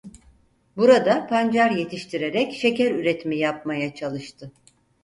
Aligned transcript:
Burada 0.77 1.27
pancar 1.27 1.71
yetiştirerek 1.71 2.53
şeker 2.53 2.91
üretimi 2.91 3.37
yapmaya 3.37 3.95
çalıştı. 3.95 4.51